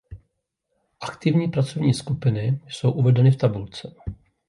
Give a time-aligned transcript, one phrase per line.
[1.01, 3.93] Aktivní pracovní skupiny jsou uvedeny v tabulce.